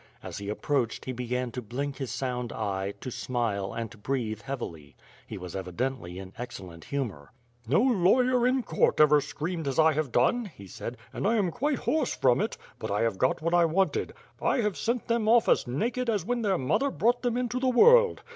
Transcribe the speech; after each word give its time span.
As 0.23 0.39
he 0.39 0.49
approached, 0.49 1.05
he 1.05 1.11
began 1.11 1.51
to 1.51 1.61
blink 1.61 1.97
his 1.97 2.09
sound 2.09 2.51
eye, 2.51 2.95
to 3.01 3.11
smile, 3.11 3.71
and 3.71 3.91
to 3.91 3.99
breathe 3.99 4.41
heavily. 4.41 4.95
He 5.27 5.37
was 5.37 5.53
evi 5.53 5.73
dently 5.73 6.15
in 6.19 6.33
excellent 6.39 6.85
humor. 6.85 7.31
"No 7.67 7.81
lawyer 7.83 8.47
in 8.47 8.63
court 8.63 8.99
ever 8.99 9.21
screamed 9.21 9.67
as 9.67 9.77
I 9.77 9.93
have 9.93 10.11
done,*' 10.11 10.45
he 10.45 10.65
said, 10.65 10.97
"and 11.13 11.27
I 11.27 11.35
am 11.35 11.51
quite 11.51 11.77
hoarse 11.77 12.15
from 12.15 12.41
it, 12.41 12.57
but 12.79 12.89
I 12.89 13.03
have 13.03 13.19
got 13.19 13.43
what 13.43 13.53
I 13.53 13.65
wanted. 13.65 14.13
I 14.41 14.61
have 14.61 14.75
sent 14.75 15.07
them 15.07 15.29
off 15.29 15.47
as 15.47 15.67
naked 15.67 16.09
as 16.09 16.25
when 16.25 16.41
their 16.41 16.57
mother 16.57 16.89
brought 16.89 17.21
them 17.21 17.37
into 17.37 17.59
the 17.59 17.69
world. 17.69 18.23